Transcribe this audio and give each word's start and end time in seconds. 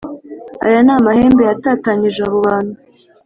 aya 0.65 0.79
ni 0.85 0.91
amahembe 0.97 1.41
yatatanyije 1.49 2.21
abo 2.27 2.37
bantu 2.47 2.73